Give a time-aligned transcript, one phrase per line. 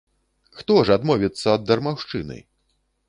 [0.61, 2.41] Хто ж адмовіцца ад дармаўшчыны!